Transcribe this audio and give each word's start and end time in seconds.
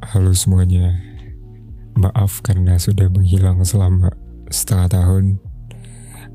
Halo 0.00 0.32
semuanya, 0.32 0.96
maaf 1.92 2.40
karena 2.40 2.80
sudah 2.80 3.12
menghilang 3.12 3.60
selama 3.68 4.08
setengah 4.48 4.96
tahun. 4.96 5.36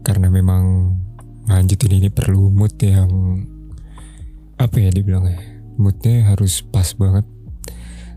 Karena 0.06 0.30
memang 0.30 0.94
lanjutin 1.50 1.98
ini 1.98 2.14
perlu 2.14 2.54
mood 2.54 2.78
yang 2.78 3.10
Apa 4.62 4.78
ya 4.78 4.94
dibilangnya? 4.94 5.42
Moodnya 5.82 6.30
harus 6.30 6.62
pas 6.62 6.94
banget. 6.94 7.26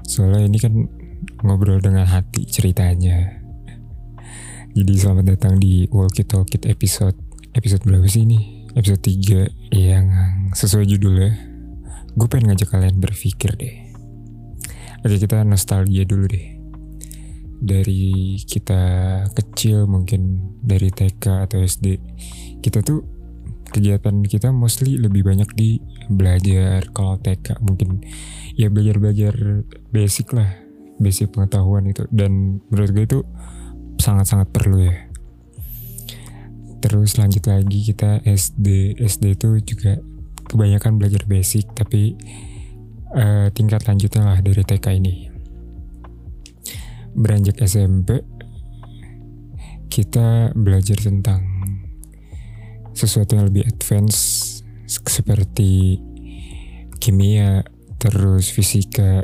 Soalnya 0.04 0.52
ini 0.52 0.60
kan 0.60 0.84
ngobrol 1.40 1.80
dengan 1.80 2.04
hati 2.04 2.44
ceritanya. 2.44 3.40
Jadi 4.76 4.92
selamat 5.00 5.32
datang 5.32 5.56
di 5.56 5.88
Walkie 5.88 6.28
Talkie 6.28 6.60
episode 6.68 7.16
Episode 7.56 7.88
berapa 7.88 8.04
sih 8.04 8.28
ini? 8.28 8.68
Episode 8.76 9.00
3 9.00 9.72
yang 9.72 10.12
sesuai 10.52 10.84
judulnya. 10.84 11.40
Gue 12.20 12.28
pengen 12.28 12.52
ngajak 12.52 12.68
kalian 12.68 13.00
berpikir 13.00 13.56
deh 13.56 13.87
Oke 14.98 15.14
kita 15.14 15.46
nostalgia 15.46 16.02
dulu 16.02 16.26
deh. 16.26 16.58
Dari 17.58 18.34
kita 18.42 18.82
kecil 19.30 19.86
mungkin 19.86 20.54
dari 20.62 20.94
TK 20.94 21.46
atau 21.46 21.58
SD 21.58 21.98
Kita 22.62 22.86
tuh 22.86 23.02
kegiatan 23.70 24.22
kita 24.26 24.50
mostly 24.50 24.98
lebih 24.98 25.22
banyak 25.22 25.46
di 25.54 25.78
belajar. 26.10 26.90
Kalau 26.90 27.14
TK 27.14 27.62
mungkin 27.62 28.02
ya 28.58 28.66
belajar-belajar 28.70 29.62
basic 29.94 30.34
lah 30.34 30.50
Basic 30.98 31.30
pengetahuan 31.30 31.86
itu. 31.86 32.02
Dan 32.10 32.58
menurut 32.66 32.90
gue 32.90 33.04
itu 33.06 33.20
sangat-sangat 34.02 34.50
perlu 34.50 34.82
ya. 34.82 34.98
Terus 36.82 37.14
lanjut 37.22 37.46
lagi 37.46 37.86
kita 37.86 38.26
SD 38.26 38.98
SD 38.98 39.38
itu 39.38 39.62
juga 39.62 40.02
kebanyakan 40.50 40.98
belajar 40.98 41.22
basic 41.30 41.70
Tapi 41.70 42.18
uh, 43.14 43.46
tingkat 43.52 43.84
lanjutnya 43.86 44.34
lah 44.34 44.38
dari 44.40 44.62
TK 44.64 44.86
ini. 44.98 45.14
Beranjak 47.16 47.64
SMP, 47.64 48.20
kita 49.88 50.52
belajar 50.54 50.98
tentang 51.00 51.42
sesuatu 52.92 53.38
yang 53.38 53.46
lebih 53.48 53.66
advance 53.66 54.44
seperti 54.88 56.02
kimia, 56.98 57.62
terus 57.98 58.50
fisika, 58.50 59.22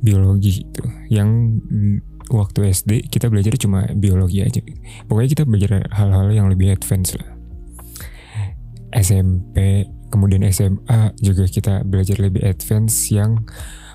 biologi 0.00 0.64
itu. 0.64 0.84
Yang 1.12 1.60
waktu 2.30 2.70
SD 2.70 3.10
kita 3.10 3.26
belajar 3.26 3.58
cuma 3.58 3.90
biologi 3.92 4.40
aja. 4.40 4.62
Pokoknya 5.10 5.30
kita 5.34 5.44
belajar 5.44 5.70
hal-hal 5.90 6.30
yang 6.30 6.46
lebih 6.46 6.70
advance 6.70 7.18
lah. 7.18 7.28
SMP 8.94 9.86
kemudian 10.10 10.29
SMA 10.50 11.14
juga 11.22 11.44
kita 11.46 11.82
belajar 11.86 12.18
lebih 12.18 12.44
advance 12.44 13.14
yang 13.14 13.46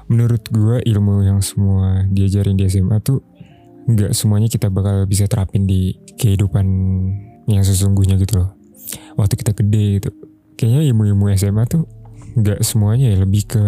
menurut 0.08 0.48
gue 0.50 0.82
ilmu 0.86 1.26
yang 1.26 1.40
semua 1.42 2.06
diajarin 2.10 2.58
di 2.58 2.70
SMA 2.70 3.02
tuh 3.02 3.22
nggak 3.86 4.18
semuanya 4.18 4.50
kita 4.50 4.74
bakal 4.74 5.06
bisa 5.06 5.30
terapin 5.30 5.70
di 5.70 5.94
kehidupan 6.18 6.66
yang 7.46 7.62
sesungguhnya 7.62 8.18
gitu 8.18 8.42
loh. 8.42 8.50
Waktu 9.18 9.38
kita 9.38 9.54
gede 9.54 9.86
gitu. 10.02 10.10
Kayaknya 10.58 10.82
ilmu-ilmu 10.90 11.30
SMA 11.38 11.64
tuh 11.70 11.86
nggak 12.36 12.68
semuanya 12.68 13.16
ya 13.16 13.24
lebih 13.24 13.48
ke 13.48 13.64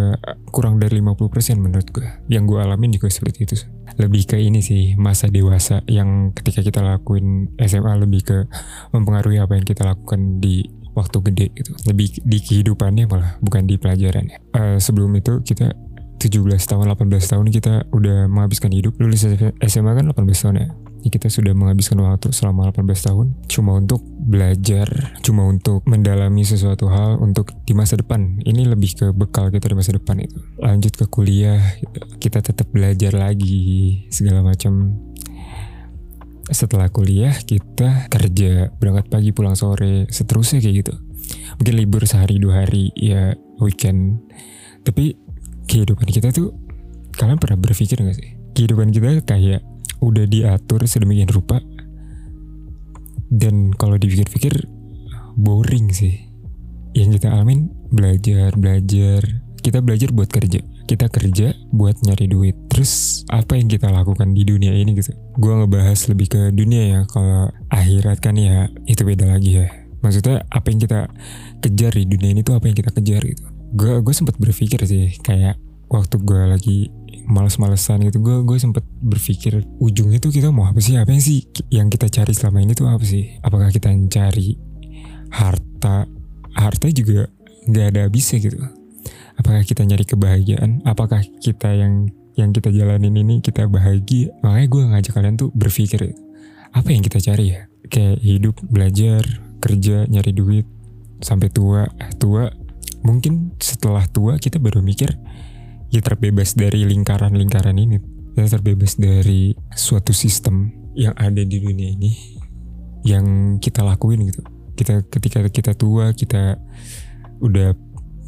kurang 0.51 0.75
dari 0.75 0.99
50% 0.99 1.23
menurut 1.55 1.87
gue 1.87 2.03
yang 2.27 2.43
gue 2.43 2.59
alamin 2.59 2.91
juga 2.99 3.07
seperti 3.07 3.47
itu. 3.47 3.55
Lebih 3.95 4.27
ke 4.27 4.37
ini 4.37 4.59
sih 4.59 4.99
masa 4.99 5.31
dewasa 5.31 5.87
yang 5.87 6.35
ketika 6.35 6.59
kita 6.59 6.83
lakuin 6.83 7.55
SMA 7.63 7.95
lebih 8.03 8.21
ke 8.27 8.37
mempengaruhi 8.91 9.39
apa 9.39 9.55
yang 9.55 9.63
kita 9.63 9.87
lakukan 9.87 10.43
di 10.43 10.67
waktu 10.97 11.17
gede 11.29 11.47
gitu. 11.53 11.71
Lebih 11.85 12.25
di 12.25 12.37
kehidupannya 12.41 13.05
malah 13.05 13.37
bukan 13.37 13.69
di 13.69 13.77
pelajarannya. 13.77 14.41
Uh, 14.57 14.77
sebelum 14.81 15.13
itu 15.13 15.45
kita 15.45 15.77
17 16.17 16.49
tahun 16.57 16.89
18 16.89 17.13
tahun 17.13 17.45
kita 17.53 17.73
udah 17.93 18.25
menghabiskan 18.25 18.73
hidup. 18.73 18.97
Lulus 18.97 19.21
SMA 19.61 19.91
kan 19.93 20.09
18 20.09 20.17
tahun 20.17 20.55
ya? 20.57 20.67
Kita 21.07 21.29
sudah 21.31 21.53
menghabiskan 21.55 22.01
waktu 22.01 22.33
selama 22.33 22.73
18 22.73 22.83
tahun. 23.07 23.27
Cuma 23.47 23.77
untuk 23.77 24.01
belajar 24.27 25.15
cuma 25.23 25.47
untuk 25.47 25.79
mendalami 25.87 26.43
sesuatu 26.43 26.91
hal 26.91 27.15
untuk 27.23 27.55
di 27.63 27.71
masa 27.71 27.95
depan. 27.95 28.43
Ini 28.43 28.67
lebih 28.67 28.91
ke 28.97 29.07
bekal 29.15 29.47
kita 29.53 29.71
di 29.71 29.75
masa 29.77 29.95
depan 29.95 30.19
itu. 30.19 30.35
Lanjut 30.59 30.99
ke 30.99 31.07
kuliah 31.07 31.61
kita 32.19 32.43
tetap 32.43 32.67
belajar 32.75 33.15
lagi 33.15 34.03
segala 34.11 34.43
macam 34.43 34.99
setelah 36.47 36.87
kuliah 36.87 37.35
kita 37.43 38.07
kerja 38.07 38.71
berangkat 38.79 39.11
pagi 39.11 39.29
pulang 39.35 39.55
sore 39.59 40.07
seterusnya 40.07 40.63
kayak 40.63 40.75
gitu. 40.85 40.93
Mungkin 41.59 41.75
libur 41.75 42.03
sehari 42.07 42.39
dua 42.39 42.63
hari 42.63 42.95
ya 42.95 43.35
weekend. 43.59 44.23
Tapi 44.87 45.19
kehidupan 45.67 46.07
kita 46.07 46.31
tuh 46.31 46.55
kalian 47.19 47.39
pernah 47.41 47.59
berpikir 47.59 47.99
gak 47.99 48.15
sih? 48.15 48.39
Kehidupan 48.55 48.95
kita 48.95 49.19
kayak 49.27 49.61
udah 49.99 50.25
diatur 50.29 50.87
sedemikian 50.87 51.27
rupa. 51.27 51.59
Dan 53.27 53.75
kalau 53.75 53.99
dipikir-pikir 53.99 54.63
boring 55.35 55.91
sih. 55.91 56.31
Yang 56.95 57.21
kita 57.21 57.35
alamin 57.35 57.69
belajar 57.91 58.55
belajar 58.55 59.46
kita 59.67 59.83
belajar 59.83 60.15
buat 60.15 60.31
kerja 60.31 60.63
kita 60.87 61.11
kerja 61.11 61.51
buat 61.69 61.99
nyari 61.99 62.31
duit. 62.31 62.55
Terus 62.71 63.21
apa 63.27 63.59
yang 63.59 63.67
kita 63.67 63.91
lakukan 63.91 64.31
di 64.31 64.47
dunia 64.47 64.71
ini 64.71 64.95
gitu? 64.95 65.11
Gue 65.35 65.53
ngebahas 65.53 65.99
lebih 66.07 66.31
ke 66.31 66.41
dunia 66.55 66.83
ya. 66.87 66.99
Kalau 67.11 67.51
akhirat 67.67 68.23
kan 68.23 68.39
ya 68.39 68.71
itu 68.87 69.03
beda 69.03 69.27
lagi 69.27 69.59
ya. 69.61 69.67
Maksudnya 69.99 70.47
apa 70.47 70.71
yang 70.71 70.79
kita 70.79 71.11
kejar 71.59 71.91
di 71.91 72.07
dunia 72.07 72.31
ini 72.31 72.41
tuh 72.41 72.55
apa 72.55 72.71
yang 72.71 72.77
kita 72.79 72.95
kejar 72.95 73.21
gitu. 73.27 73.43
Gue 73.75 73.99
gue 73.99 74.15
sempat 74.15 74.39
berpikir 74.39 74.79
sih 74.87 75.19
kayak 75.19 75.59
waktu 75.91 76.15
gue 76.23 76.41
lagi 76.47 76.79
males-malesan 77.27 78.07
gitu 78.07 78.23
gue 78.23 78.47
gue 78.47 78.55
sempat 78.55 78.87
berpikir 79.03 79.59
ujungnya 79.83 80.23
tuh 80.23 80.31
kita 80.31 80.47
mau 80.47 80.63
apa 80.63 80.79
sih 80.79 80.95
apa 80.95 81.11
yang 81.11 81.19
sih 81.19 81.43
yang 81.67 81.87
kita 81.91 82.07
cari 82.07 82.31
selama 82.31 82.63
ini 82.63 82.71
tuh 82.71 82.87
apa 82.87 83.03
sih 83.03 83.35
apakah 83.43 83.67
kita 83.67 83.91
cari 84.07 84.55
harta 85.35 86.07
harta 86.55 86.87
juga 86.87 87.27
nggak 87.67 87.85
ada 87.91 87.99
habisnya 88.07 88.39
gitu 88.39 88.63
apakah 89.37 89.61
kita 89.63 89.85
nyari 89.85 90.03
kebahagiaan? 90.03 90.83
Apakah 90.83 91.21
kita 91.39 91.71
yang 91.71 92.09
yang 92.37 92.53
kita 92.53 92.69
jalanin 92.69 93.13
ini 93.17 93.41
kita 93.41 93.65
bahagia? 93.65 94.33
Makanya 94.45 94.67
gue 94.69 94.81
ngajak 94.93 95.13
kalian 95.13 95.35
tuh 95.37 95.49
berpikir 95.53 96.13
apa 96.73 96.89
yang 96.91 97.01
kita 97.01 97.17
cari 97.21 97.55
ya? 97.55 97.61
Kayak 97.87 98.17
hidup 98.21 98.55
belajar 98.67 99.23
kerja 99.57 100.05
nyari 100.05 100.31
duit 100.35 100.65
sampai 101.23 101.49
tua. 101.49 101.87
Tua 102.21 102.49
mungkin 103.01 103.55
setelah 103.61 104.03
tua 104.09 104.37
kita 104.41 104.59
baru 104.59 104.83
mikir 104.83 105.15
ya 105.93 106.01
terbebas 106.03 106.53
dari 106.53 106.83
lingkaran-lingkaran 106.85 107.77
ini. 107.77 107.97
Kita 108.37 108.61
terbebas 108.61 109.01
dari 109.01 109.57
suatu 109.73 110.13
sistem 110.13 110.69
yang 110.93 111.13
ada 111.17 111.41
di 111.41 111.57
dunia 111.57 111.89
ini 111.89 112.11
yang 113.01 113.57
kita 113.57 113.81
lakuin 113.81 114.29
gitu. 114.29 114.45
Kita 114.77 115.01
ketika 115.09 115.41
kita 115.49 115.73
tua 115.73 116.13
kita 116.13 116.61
udah 117.41 117.73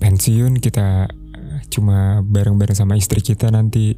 pensiun 0.09 0.57
kita 0.57 1.05
eh, 1.37 1.61
cuma 1.69 2.25
bareng-bareng 2.25 2.73
sama 2.73 2.97
istri 2.97 3.21
kita 3.21 3.53
nanti 3.53 3.93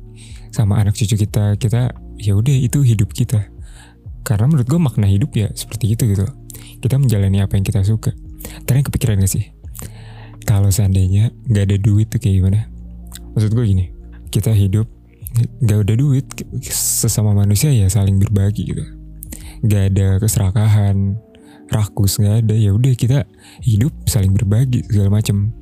sama 0.52 0.84
anak 0.84 1.00
cucu 1.00 1.16
kita 1.16 1.56
kita 1.56 1.96
ya 2.20 2.36
udah 2.36 2.52
itu 2.52 2.84
hidup 2.84 3.16
kita. 3.16 3.48
Karena 4.28 4.52
menurut 4.52 4.68
gue 4.68 4.80
makna 4.80 5.08
hidup 5.08 5.32
ya 5.40 5.48
seperti 5.56 5.96
itu 5.96 6.12
gitu. 6.12 6.28
Kita 6.84 7.00
menjalani 7.00 7.40
apa 7.40 7.56
yang 7.56 7.64
kita 7.64 7.82
suka. 7.88 8.12
Kalian 8.68 8.84
kepikiran 8.84 9.24
gak 9.24 9.32
sih? 9.32 9.56
Kalau 10.44 10.68
seandainya 10.68 11.32
nggak 11.48 11.64
ada 11.70 11.78
duit 11.80 12.12
tuh 12.12 12.20
kayak 12.20 12.44
gimana? 12.44 12.68
Maksud 13.32 13.56
gue 13.56 13.64
gini 13.64 13.86
kita 14.28 14.52
hidup 14.52 14.90
nggak 15.64 15.80
ada 15.88 15.94
duit 15.96 16.28
sesama 16.76 17.32
manusia 17.32 17.72
ya 17.72 17.88
saling 17.88 18.20
berbagi 18.20 18.68
gitu. 18.68 18.84
Nggak 19.64 19.84
ada 19.96 20.08
keserakahan 20.20 21.16
rakus 21.72 22.20
nggak 22.20 22.46
ada 22.46 22.56
ya 22.60 22.76
udah 22.76 22.92
kita 23.00 23.24
hidup 23.64 23.96
saling 24.04 24.36
berbagi 24.36 24.84
segala 24.92 25.24
macam 25.24 25.56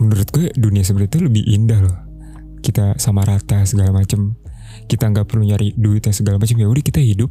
menurut 0.00 0.28
gue 0.32 0.48
dunia 0.56 0.80
seperti 0.80 1.16
itu 1.16 1.18
lebih 1.28 1.44
indah 1.44 1.80
loh. 1.84 1.98
Kita 2.64 2.96
sama 2.96 3.22
rata 3.22 3.62
segala 3.68 3.92
macem. 3.92 4.34
Kita 4.88 5.06
nggak 5.12 5.28
perlu 5.28 5.44
nyari 5.44 5.76
duit 5.76 6.02
dan 6.02 6.16
segala 6.16 6.40
macam 6.40 6.56
ya 6.56 6.66
udah 6.66 6.82
kita 6.82 6.98
hidup. 6.98 7.30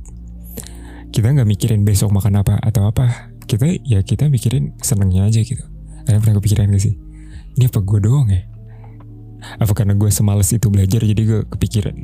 Kita 1.09 1.33
nggak 1.33 1.49
mikirin 1.49 1.81
besok 1.81 2.13
makan 2.13 2.45
apa 2.45 2.61
atau 2.61 2.85
apa. 2.85 3.33
Kita 3.49 3.65
ya 3.65 4.05
kita 4.05 4.29
mikirin 4.29 4.77
senengnya 4.79 5.25
aja 5.25 5.41
gitu. 5.41 5.65
Kalian 6.05 6.21
pernah 6.21 6.37
kepikiran 6.41 6.69
gak 6.73 6.83
sih? 6.85 6.95
Ini 7.57 7.69
apa 7.69 7.81
gue 7.81 7.99
doang 8.01 8.29
ya? 8.29 8.45
Apa 9.57 9.73
karena 9.73 9.97
gue 9.97 10.09
semales 10.13 10.49
itu 10.53 10.69
belajar 10.69 11.01
jadi 11.01 11.21
gue 11.21 11.39
kepikiran? 11.49 11.95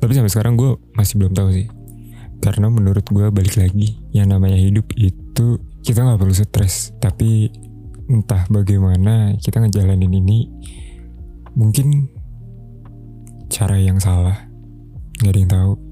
Tapi 0.00 0.12
sampai 0.16 0.32
sekarang 0.32 0.56
gue 0.56 0.76
masih 0.96 1.20
belum 1.20 1.32
tahu 1.32 1.48
sih. 1.52 1.66
Karena 2.40 2.72
menurut 2.72 3.04
gue 3.04 3.28
balik 3.28 3.60
lagi 3.60 4.00
yang 4.16 4.32
namanya 4.32 4.56
hidup 4.56 4.88
itu 4.96 5.60
kita 5.84 6.04
nggak 6.04 6.20
perlu 6.20 6.32
stres. 6.32 6.96
Tapi 6.96 7.52
entah 8.10 8.42
bagaimana 8.50 9.38
kita 9.38 9.62
ngejalanin 9.62 10.10
ini 10.10 10.50
mungkin 11.54 12.10
cara 13.46 13.78
yang 13.78 14.02
salah. 14.02 14.50
Nggak 15.22 15.30
ada 15.30 15.40
yang 15.40 15.52
tahu 15.52 15.89